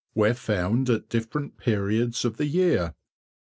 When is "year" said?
2.51-2.95